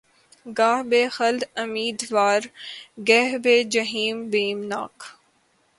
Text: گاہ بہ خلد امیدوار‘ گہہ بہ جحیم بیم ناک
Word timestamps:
گاہ 0.57 0.79
بہ 0.89 1.01
خلد 1.15 1.41
امیدوار‘ 1.63 2.41
گہہ 3.07 3.33
بہ 3.43 3.55
جحیم 3.73 4.17
بیم 4.31 4.59
ناک 4.71 4.97